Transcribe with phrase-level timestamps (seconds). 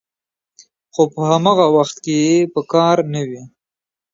[0.93, 3.43] خو په هماغه وخت کې یې په کار نه وي